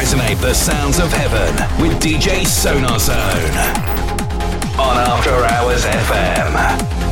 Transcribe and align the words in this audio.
resonate 0.00 0.40
the 0.40 0.54
sounds 0.54 0.98
of 0.98 1.12
heaven 1.12 1.54
with 1.78 1.92
DJ 2.00 2.46
Sonar 2.46 2.98
Zone 2.98 3.16
on 4.78 4.96
After 4.96 5.44
Hours 5.44 5.84
FM. 5.84 7.09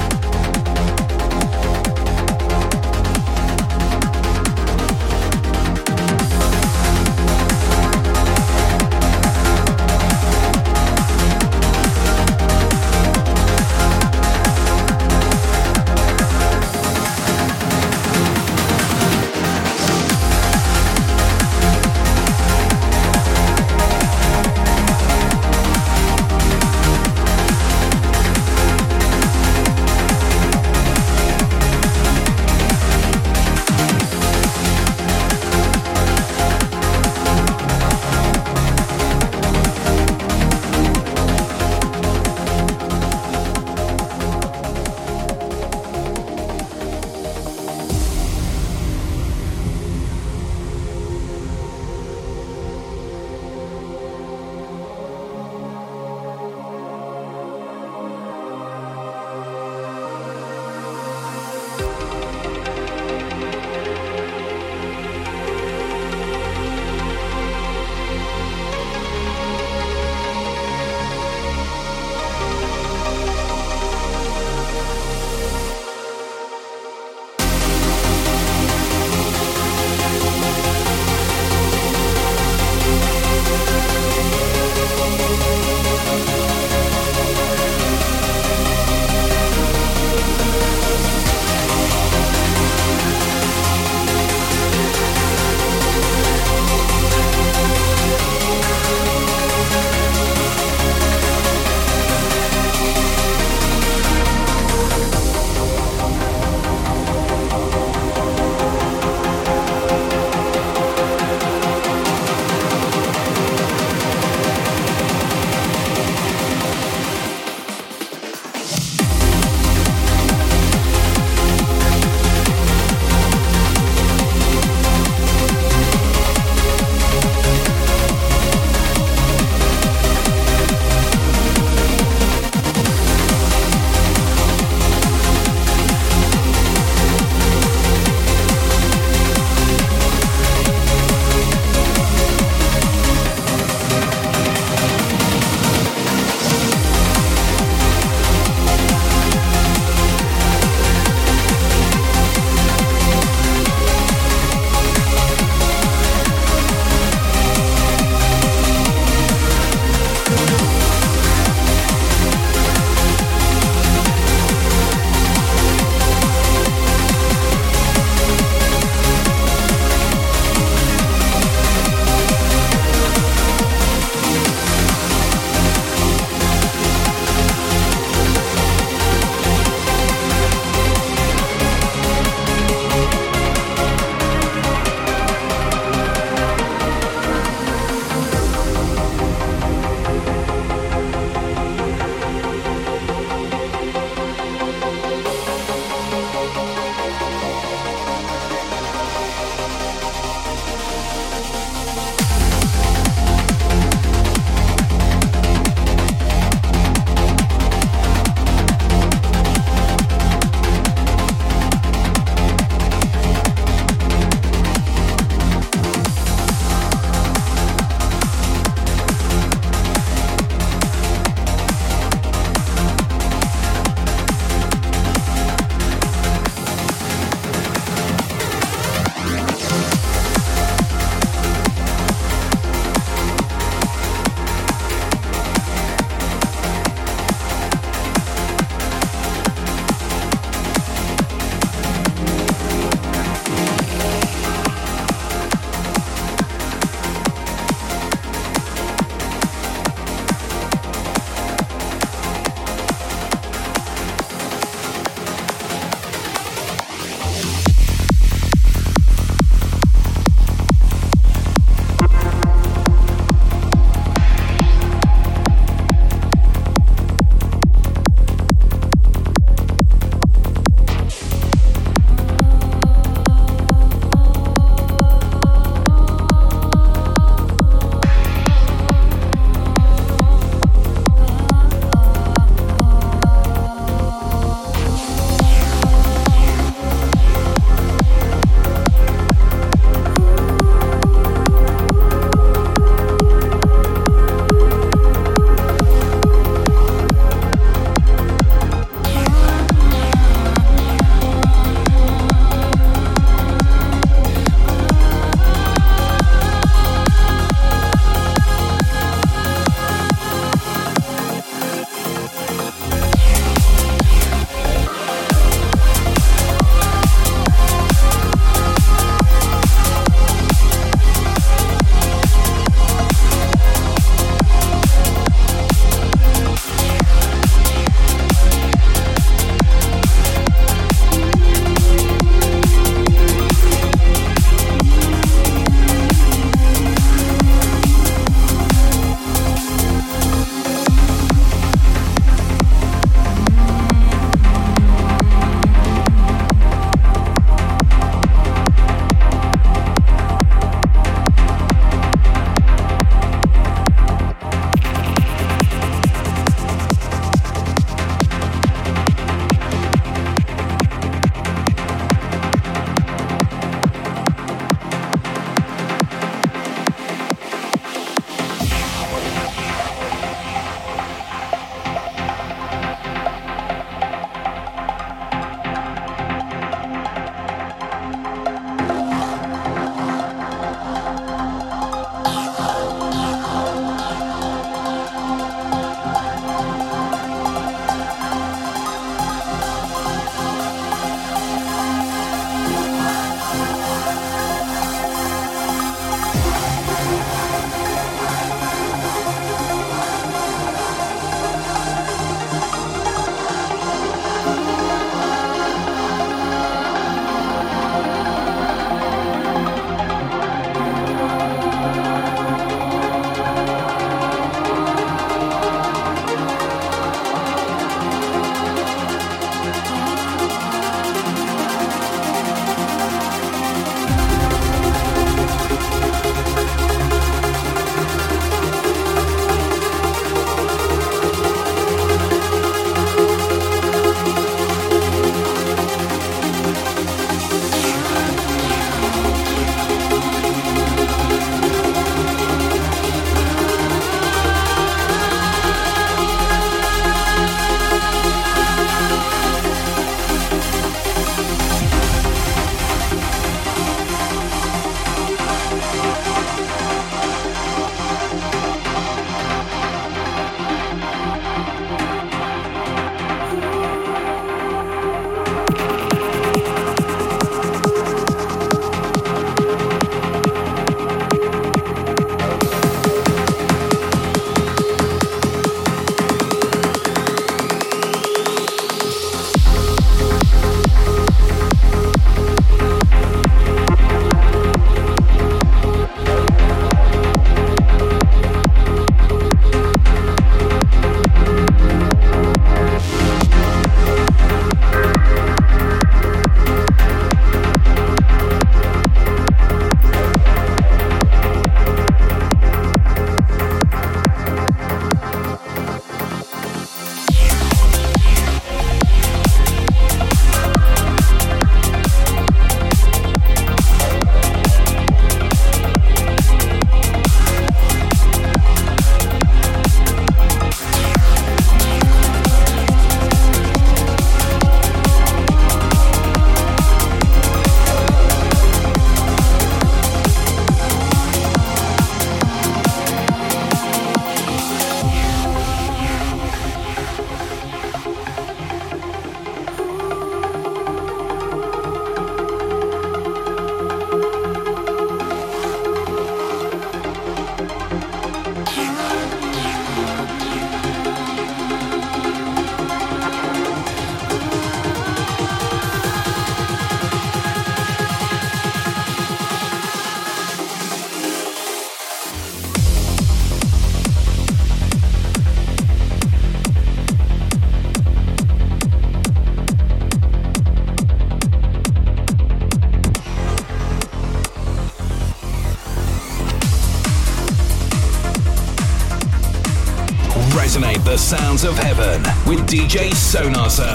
Sonar 583.29 583.69
Zone 583.69 583.88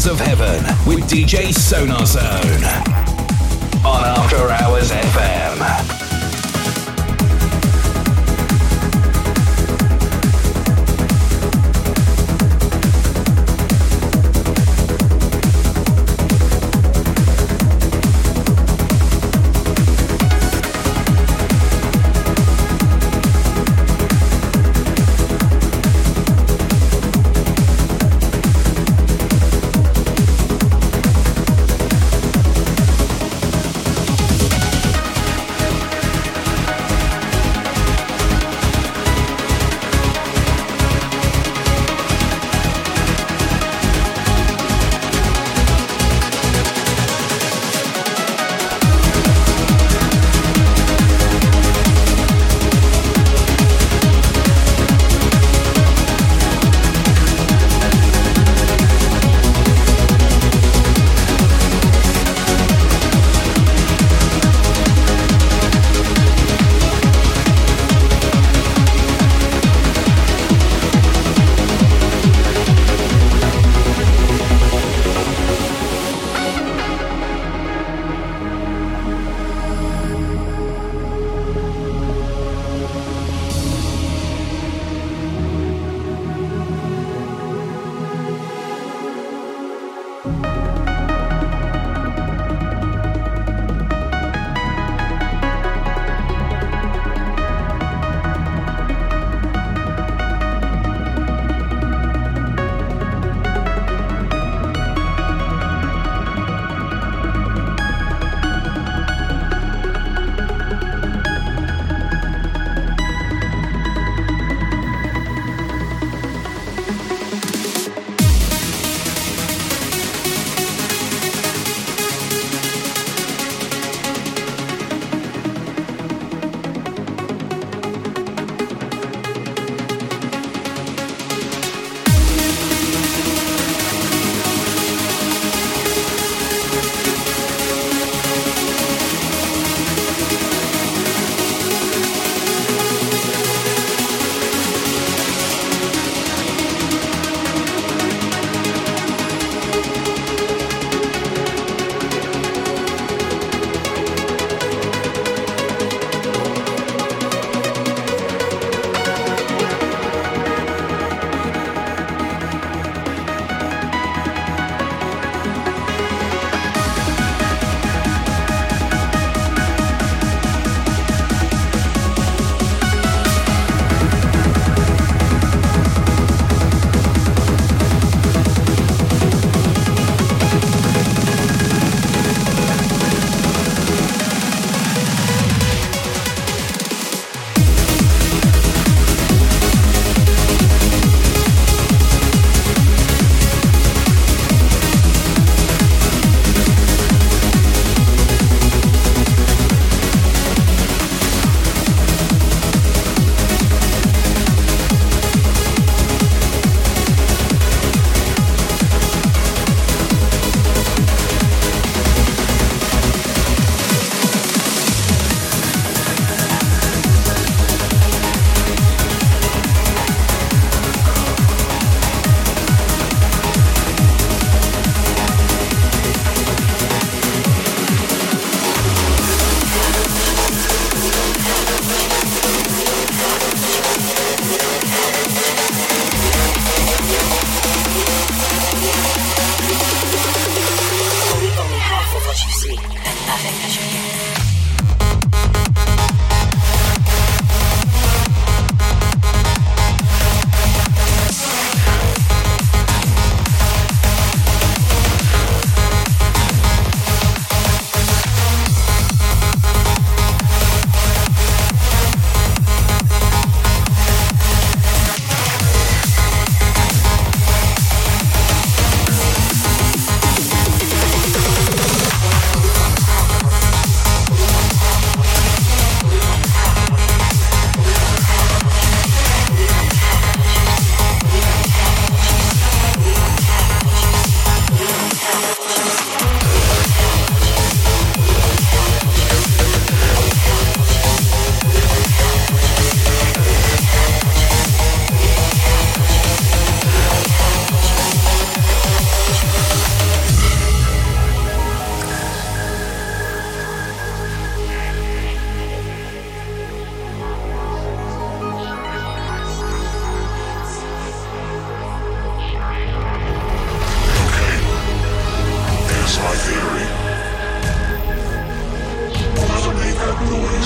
sounds 0.00 0.20
of 0.20 0.26
heaven 0.26 0.62
with 0.86 1.00
DJ 1.10 1.52
Sonar 1.52 2.06
Zone 2.06 2.22
on 3.84 4.04
After 4.04 4.50
Hours 4.50 4.90
FM. 4.92 5.99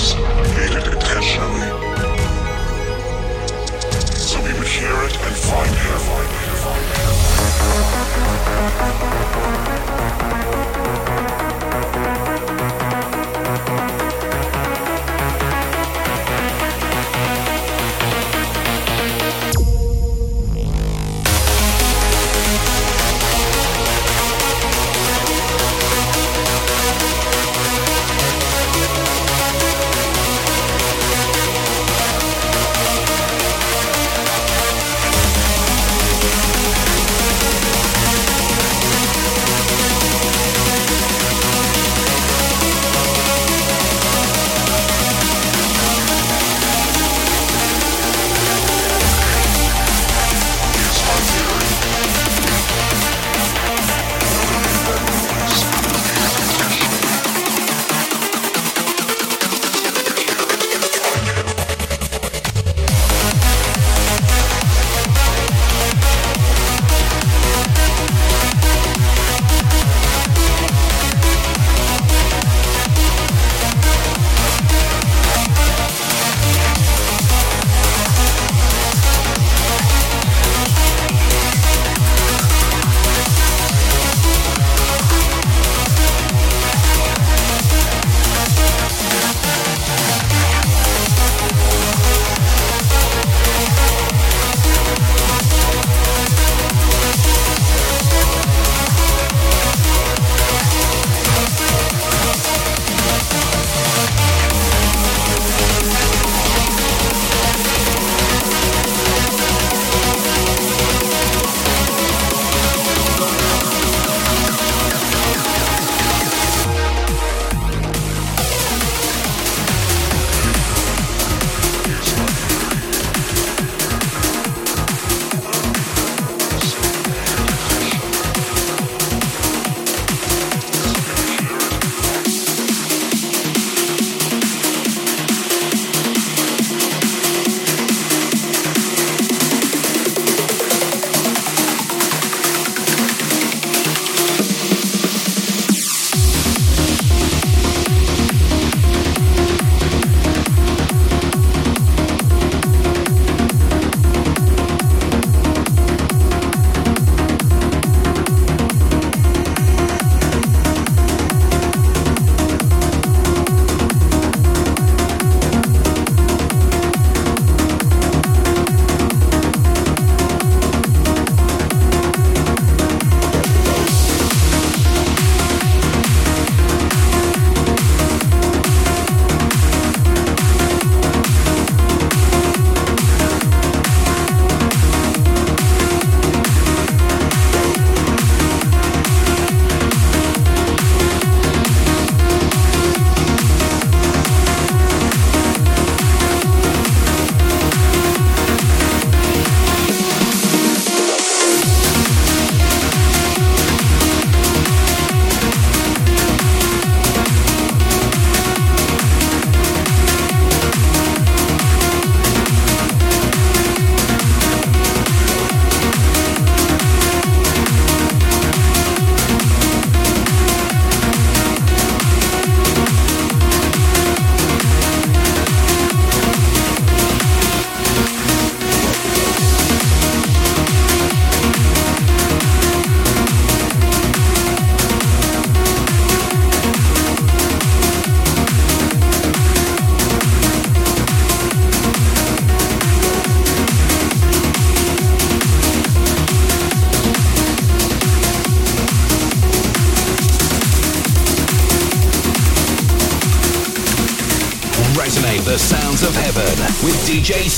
DJ 0.05 0.35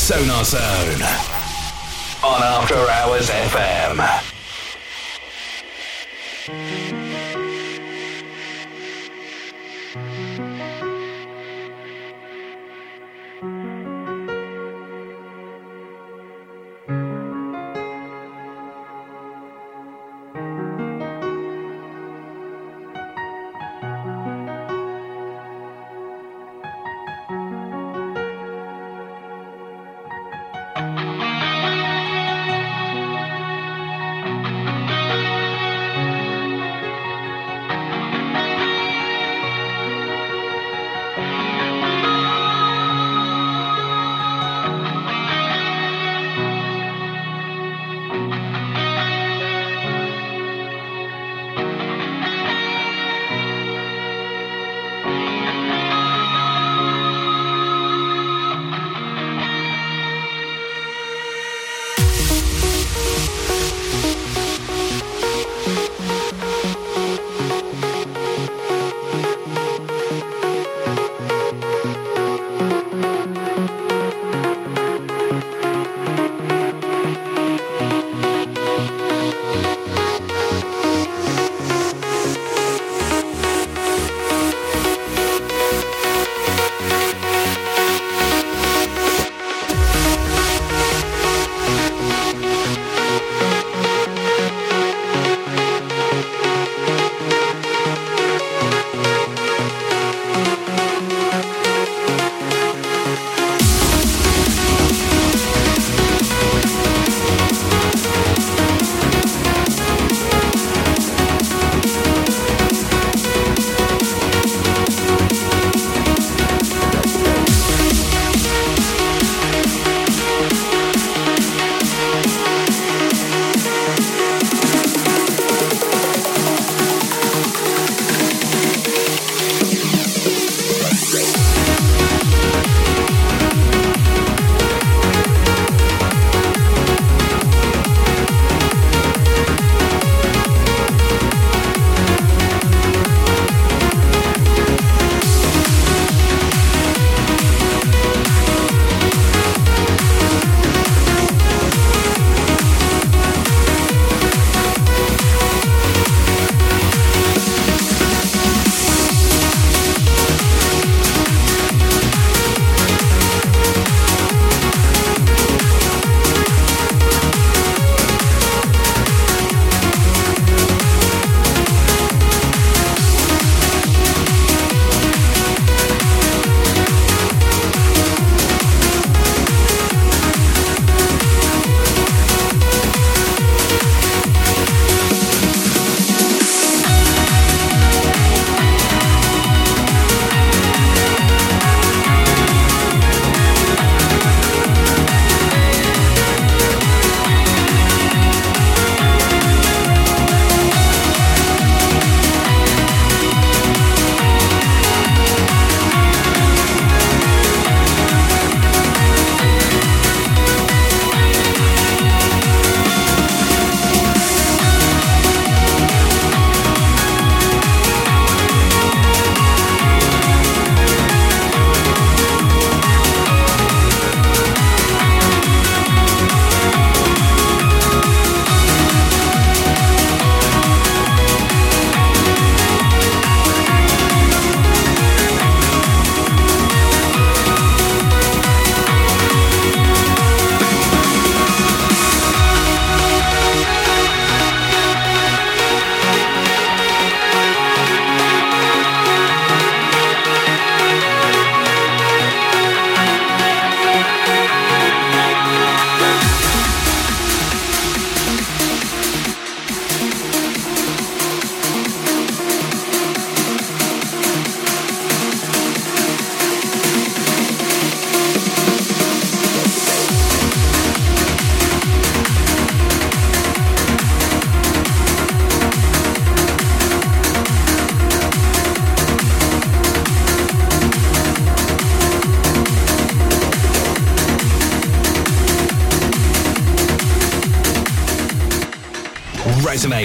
Sonar 0.07 0.45
Zone 0.45 1.16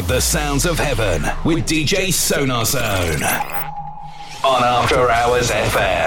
the 0.01 0.21
sounds 0.21 0.65
of 0.65 0.79
heaven 0.79 1.23
with 1.45 1.67
DJ 1.67 2.11
Sonar 2.11 2.65
Zone 2.65 3.23
on 4.43 4.65
After 4.65 5.11
Hours 5.11 5.51
FM. 5.51 6.02